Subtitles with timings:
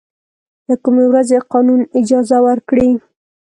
[0.67, 2.89] له کومې ورځې یې قانوني اجازه ورکړې.